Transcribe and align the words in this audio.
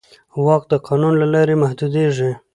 واک 0.45 0.63
د 0.71 0.73
قانون 0.87 1.13
له 1.21 1.27
لارې 1.33 1.55
محدودېږي. 1.63 2.31